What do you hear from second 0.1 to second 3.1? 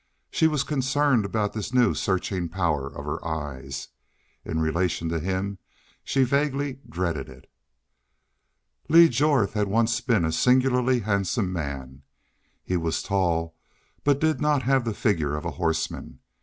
She was concerned about this new searching power of